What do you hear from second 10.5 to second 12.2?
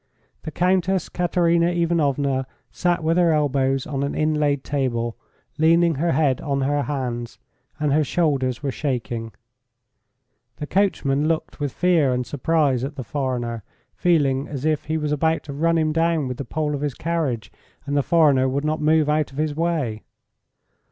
The coachman looked with fear